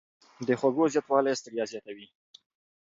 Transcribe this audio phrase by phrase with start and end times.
[0.47, 2.07] د خوړو زیاتوالی ستړیا زیاتوي.